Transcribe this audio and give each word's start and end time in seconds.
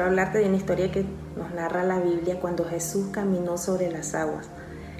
hablarte 0.00 0.38
de 0.38 0.46
una 0.46 0.56
historia 0.56 0.92
que 0.92 1.04
nos 1.36 1.52
narra 1.54 1.84
la 1.84 1.98
Biblia 1.98 2.38
cuando 2.40 2.64
Jesús 2.64 3.06
caminó 3.10 3.58
sobre 3.58 3.90
las 3.90 4.14
aguas. 4.14 4.48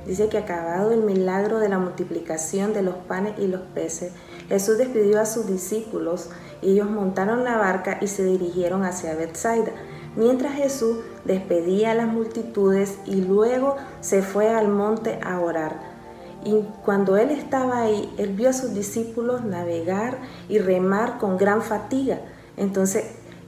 Dice 0.06 0.28
que 0.28 0.38
acabado 0.38 0.92
el 0.92 1.02
milagro 1.02 1.58
de 1.58 1.68
la 1.68 1.78
multiplicación 1.78 2.72
de 2.72 2.82
los 2.82 2.94
panes 2.94 3.38
y 3.38 3.46
los 3.46 3.60
peces, 3.60 4.12
Jesús 4.48 4.78
despidió 4.78 5.20
a 5.20 5.26
sus 5.26 5.46
discípulos 5.46 6.30
y 6.62 6.72
ellos 6.72 6.90
montaron 6.90 7.44
la 7.44 7.58
barca 7.58 7.98
y 8.00 8.06
se 8.06 8.24
dirigieron 8.24 8.84
hacia 8.84 9.14
Bethsaida. 9.14 9.72
Mientras 10.16 10.54
Jesús 10.54 10.98
despedía 11.24 11.92
a 11.92 11.94
las 11.94 12.08
multitudes 12.08 12.98
y 13.04 13.16
luego 13.20 13.76
se 14.00 14.22
fue 14.22 14.48
al 14.48 14.68
monte 14.68 15.20
a 15.22 15.38
orar. 15.38 15.76
Y 16.44 16.64
cuando 16.84 17.16
él 17.16 17.30
estaba 17.30 17.82
ahí, 17.82 18.12
él 18.16 18.32
vio 18.32 18.48
a 18.48 18.54
sus 18.54 18.74
discípulos 18.74 19.44
navegar 19.44 20.18
y 20.48 20.58
remar 20.58 21.18
con 21.18 21.36
gran 21.36 21.62
fatiga. 21.62 22.20
Entonces 22.56 23.04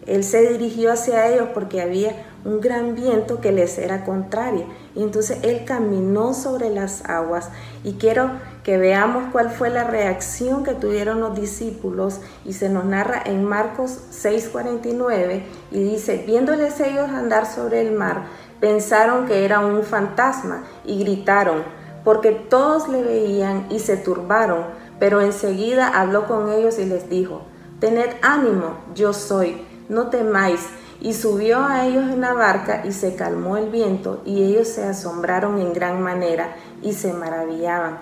él 0.07 0.25
se 0.25 0.49
dirigió 0.49 0.93
hacia 0.93 1.29
ellos 1.29 1.49
porque 1.55 1.81
había 1.81 2.27
un 2.45 2.61
gran 2.61 2.97
viento 2.97 3.41
que 3.41 3.53
les 3.53 3.79
era 3.79 4.05
contrario. 4.05 4.67
Y 4.97 5.03
entonces 5.03 5.39
él 5.43 5.65
caminó 5.65 6.35
sobre 6.35 6.71
las 6.71 7.05
aguas. 7.09 7.51
Y 7.85 7.95
quiero 7.95 8.33
que 8.65 8.79
veamos 8.79 9.25
cuál 9.31 9.51
fue 9.51 9.71
la 9.71 9.85
reacción 9.85 10.65
que 10.65 10.75
tuvieron 10.75 11.21
los 11.21 11.39
discípulos. 11.39 12.21
Y 12.45 12.55
se 12.55 12.69
nos 12.69 12.85
narra 12.85 13.23
en 13.25 13.45
Marcos 13.45 14.01
6:49 14.11 15.45
y 15.71 15.83
dice, 15.85 16.25
viéndoles 16.27 16.81
ellos 16.81 17.09
andar 17.11 17.47
sobre 17.47 17.81
el 17.81 17.93
mar, 17.93 18.25
pensaron 18.61 19.27
que 19.27 19.45
era 19.45 19.61
un 19.61 19.83
fantasma 19.85 20.65
y 20.85 20.99
gritaron, 20.99 21.63
porque 22.05 22.33
todos 22.33 22.89
le 22.89 23.03
veían 23.03 23.67
y 23.71 23.79
se 23.79 23.97
turbaron. 23.97 24.65
Pero 24.99 25.21
enseguida 25.21 25.89
habló 25.89 26.27
con 26.27 26.51
ellos 26.53 26.79
y 26.79 26.87
les 26.87 27.09
dijo, 27.09 27.43
tened 27.81 28.11
ánimo, 28.23 28.77
yo 28.95 29.13
soy, 29.13 29.67
no 29.89 30.09
temáis. 30.09 30.61
Y 31.01 31.15
subió 31.15 31.65
a 31.65 31.85
ellos 31.85 32.05
en 32.13 32.21
la 32.21 32.33
barca 32.33 32.83
y 32.87 32.93
se 32.93 33.17
calmó 33.17 33.57
el 33.57 33.71
viento 33.71 34.23
y 34.25 34.45
ellos 34.45 34.69
se 34.69 34.85
asombraron 34.85 35.61
en 35.61 35.73
gran 35.73 36.01
manera 36.01 36.55
y 36.81 36.93
se 36.93 37.13
maravillaban. 37.13 37.99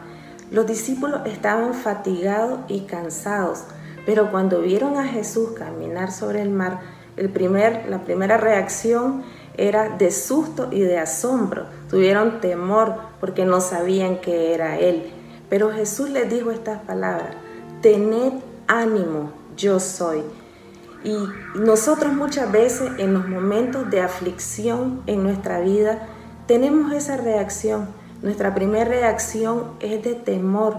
Los 0.51 0.67
discípulos 0.67 1.23
estaban 1.25 1.73
fatigados 1.73 2.61
y 2.69 2.81
cansados, 2.81 3.65
pero 4.05 4.31
cuando 4.31 4.61
vieron 4.61 4.99
a 4.99 5.07
Jesús 5.07 5.53
caminar 5.53 6.13
sobre 6.13 6.43
el 6.43 6.51
mar, 6.51 6.81
el 7.17 7.31
primer, 7.31 7.89
la 7.89 8.05
primera 8.05 8.37
reacción 8.37 9.23
era 9.57 9.91
de 9.91 10.11
susto 10.11 10.69
y 10.71 10.81
de 10.81 10.99
asombro. 10.99 11.67
Tuvieron 11.89 12.41
temor 12.41 12.97
porque 13.21 13.45
no 13.45 13.61
sabían 13.61 14.21
que 14.21 14.55
era 14.55 14.79
Él. 14.79 15.11
Pero 15.49 15.71
Jesús 15.71 16.11
les 16.11 16.31
dijo 16.31 16.51
estas 16.51 16.81
palabras, 16.81 17.31
tened 17.83 18.33
ánimo, 18.67 19.33
yo 19.57 19.81
soy. 19.81 20.23
Y 21.03 21.17
nosotros 21.55 22.13
muchas 22.13 22.53
veces 22.53 22.91
en 22.99 23.15
los 23.15 23.27
momentos 23.27 23.91
de 23.91 24.03
aflicción 24.03 25.03
en 25.07 25.23
nuestra 25.23 25.61
vida 25.61 26.07
tenemos 26.47 26.93
esa 26.93 27.17
reacción. 27.17 27.89
Nuestra 28.23 28.55
primera 28.55 28.85
reacción 28.85 29.73
es 29.81 30.03
de 30.03 30.15
temor 30.15 30.77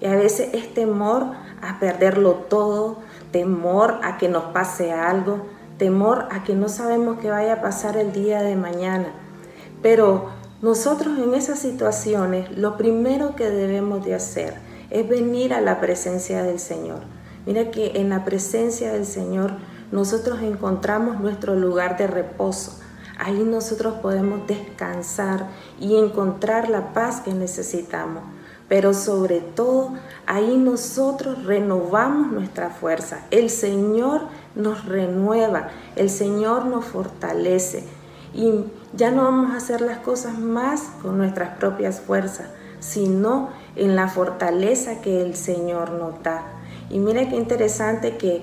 y 0.00 0.06
a 0.06 0.14
veces 0.16 0.52
es 0.52 0.74
temor 0.74 1.26
a 1.62 1.78
perderlo 1.78 2.32
todo, 2.34 2.98
temor 3.30 3.98
a 4.02 4.18
que 4.18 4.28
nos 4.28 4.44
pase 4.44 4.92
algo, 4.92 5.46
temor 5.78 6.26
a 6.30 6.44
que 6.44 6.54
no 6.54 6.68
sabemos 6.68 7.18
qué 7.20 7.30
vaya 7.30 7.54
a 7.54 7.62
pasar 7.62 7.96
el 7.96 8.12
día 8.12 8.42
de 8.42 8.56
mañana. 8.56 9.06
Pero 9.80 10.28
nosotros 10.60 11.18
en 11.18 11.32
esas 11.32 11.58
situaciones 11.58 12.50
lo 12.58 12.76
primero 12.76 13.36
que 13.36 13.48
debemos 13.48 14.04
de 14.04 14.14
hacer 14.14 14.54
es 14.90 15.08
venir 15.08 15.54
a 15.54 15.62
la 15.62 15.80
presencia 15.80 16.42
del 16.42 16.58
Señor 16.58 17.00
Mira 17.46 17.70
que 17.70 17.92
en 18.00 18.08
la 18.08 18.24
presencia 18.24 18.92
del 18.92 19.06
Señor 19.06 19.52
nosotros 19.90 20.40
encontramos 20.42 21.20
nuestro 21.20 21.54
lugar 21.56 21.96
de 21.96 22.06
reposo. 22.06 22.78
Ahí 23.18 23.42
nosotros 23.44 23.94
podemos 24.00 24.46
descansar 24.46 25.48
y 25.78 25.96
encontrar 25.96 26.68
la 26.68 26.92
paz 26.92 27.20
que 27.20 27.34
necesitamos. 27.34 28.22
Pero 28.68 28.94
sobre 28.94 29.40
todo, 29.40 29.92
ahí 30.26 30.56
nosotros 30.56 31.44
renovamos 31.44 32.32
nuestra 32.32 32.70
fuerza. 32.70 33.26
El 33.30 33.50
Señor 33.50 34.22
nos 34.54 34.86
renueva, 34.86 35.68
el 35.96 36.08
Señor 36.08 36.64
nos 36.64 36.86
fortalece. 36.86 37.84
Y 38.32 38.64
ya 38.94 39.10
no 39.10 39.24
vamos 39.24 39.52
a 39.52 39.58
hacer 39.58 39.82
las 39.82 39.98
cosas 39.98 40.38
más 40.38 40.84
con 41.02 41.18
nuestras 41.18 41.56
propias 41.58 42.00
fuerzas, 42.00 42.46
sino 42.80 43.50
en 43.76 43.94
la 43.94 44.08
fortaleza 44.08 45.02
que 45.02 45.20
el 45.20 45.36
Señor 45.36 45.90
nos 45.90 46.22
da. 46.22 46.61
Y 46.92 46.98
mira 46.98 47.28
qué 47.28 47.36
interesante 47.36 48.18
que 48.18 48.42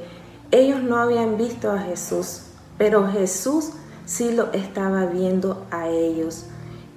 ellos 0.52 0.82
no 0.82 0.98
habían 0.98 1.38
visto 1.38 1.72
a 1.72 1.78
Jesús, 1.78 2.48
pero 2.80 3.08
Jesús 3.08 3.70
sí 4.06 4.32
lo 4.32 4.52
estaba 4.54 5.06
viendo 5.06 5.68
a 5.70 5.88
ellos. 5.88 6.48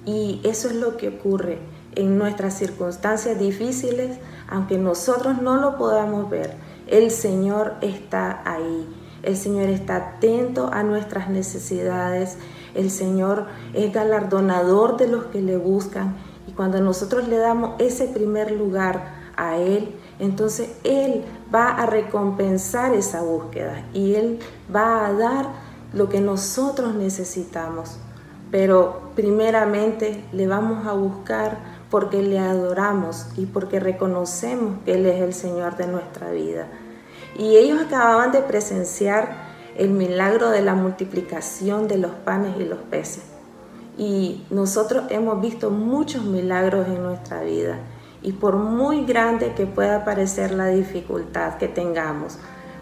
Y 0.03 0.41
eso 0.43 0.67
es 0.67 0.75
lo 0.75 0.97
que 0.97 1.09
ocurre 1.09 1.59
en 1.95 2.17
nuestras 2.17 2.55
circunstancias 2.57 3.37
difíciles, 3.37 4.17
aunque 4.49 4.79
nosotros 4.79 5.43
no 5.43 5.57
lo 5.57 5.77
podamos 5.77 6.27
ver. 6.29 6.55
El 6.87 7.11
Señor 7.11 7.75
está 7.81 8.41
ahí. 8.45 8.87
El 9.21 9.37
Señor 9.37 9.69
está 9.69 9.95
atento 9.97 10.71
a 10.73 10.81
nuestras 10.81 11.29
necesidades. 11.29 12.37
El 12.73 12.89
Señor 12.89 13.45
es 13.75 13.93
galardonador 13.93 14.97
de 14.97 15.07
los 15.07 15.25
que 15.25 15.41
le 15.41 15.57
buscan. 15.57 16.15
Y 16.47 16.51
cuando 16.53 16.81
nosotros 16.81 17.27
le 17.27 17.37
damos 17.37 17.75
ese 17.79 18.07
primer 18.07 18.51
lugar 18.51 19.22
a 19.35 19.57
Él, 19.57 19.95
entonces 20.19 20.69
Él 20.83 21.23
va 21.53 21.69
a 21.69 21.85
recompensar 21.85 22.93
esa 22.93 23.21
búsqueda 23.21 23.85
y 23.93 24.15
Él 24.15 24.39
va 24.73 25.07
a 25.07 25.13
dar 25.13 25.47
lo 25.93 26.09
que 26.09 26.19
nosotros 26.19 26.95
necesitamos. 26.95 27.97
Pero 28.51 29.11
primeramente 29.15 30.23
le 30.31 30.47
vamos 30.47 30.85
a 30.85 30.93
buscar 30.93 31.57
porque 31.89 32.21
le 32.21 32.39
adoramos 32.39 33.27
y 33.37 33.45
porque 33.45 33.79
reconocemos 33.79 34.77
que 34.85 34.93
Él 34.93 35.05
es 35.05 35.21
el 35.21 35.33
Señor 35.33 35.75
de 35.77 35.87
nuestra 35.87 36.31
vida. 36.31 36.67
Y 37.37 37.57
ellos 37.57 37.81
acababan 37.81 38.31
de 38.31 38.41
presenciar 38.41 39.53
el 39.77 39.89
milagro 39.89 40.49
de 40.49 40.61
la 40.61 40.75
multiplicación 40.75 41.87
de 41.87 41.97
los 41.97 42.11
panes 42.11 42.55
y 42.59 42.65
los 42.65 42.79
peces. 42.79 43.23
Y 43.97 44.45
nosotros 44.49 45.05
hemos 45.09 45.41
visto 45.41 45.69
muchos 45.69 46.23
milagros 46.23 46.87
en 46.87 47.03
nuestra 47.03 47.41
vida. 47.41 47.77
Y 48.23 48.31
por 48.31 48.55
muy 48.55 49.05
grande 49.05 49.53
que 49.53 49.65
pueda 49.65 50.05
parecer 50.05 50.51
la 50.51 50.67
dificultad 50.67 51.57
que 51.57 51.67
tengamos, 51.67 52.39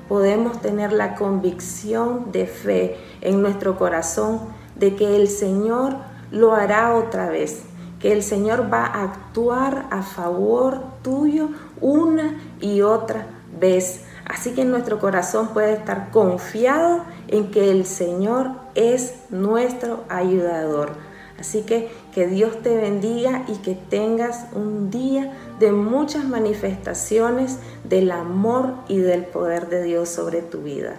podemos 0.08 0.62
tener 0.62 0.94
la 0.94 1.16
convicción 1.16 2.32
de 2.32 2.46
fe 2.46 2.98
en 3.22 3.42
nuestro 3.42 3.78
corazón 3.78 4.40
de 4.76 4.96
que 4.96 5.16
el 5.16 5.28
Señor 5.28 5.96
lo 6.32 6.54
hará 6.54 6.94
otra 6.94 7.30
vez, 7.30 7.64
que 8.00 8.12
el 8.12 8.24
Señor 8.24 8.72
va 8.72 8.86
a 8.86 9.04
actuar 9.04 9.88
a 9.90 10.04
favor 10.04 10.84
tuyo 11.02 11.50
una 11.80 12.40
y 12.60 12.82
otra 12.82 13.26
vez. 13.60 14.04
Así 14.26 14.52
que 14.52 14.64
nuestro 14.64 15.00
corazón 15.00 15.50
puede 15.50 15.74
estar 15.74 16.12
confiado 16.12 17.04
en 17.28 17.52
que 17.52 17.72
el 17.72 17.86
Señor 17.86 18.52
es 18.76 19.16
nuestro 19.30 20.04
ayudador. 20.08 20.92
Así 21.42 21.64
que 21.64 21.90
que 22.14 22.28
Dios 22.28 22.62
te 22.62 22.78
bendiga 22.78 23.46
y 23.48 23.56
que 23.64 23.74
tengas 23.74 24.46
un 24.54 24.92
día 24.92 25.34
de 25.60 25.72
muchas 25.72 26.24
manifestaciones 26.24 27.58
del 27.84 28.12
amor 28.12 28.76
y 28.88 29.00
del 29.00 29.26
poder 29.26 29.68
de 29.68 29.82
Dios 29.84 30.08
sobre 30.08 30.44
tu 30.44 30.62
vida. 30.62 30.98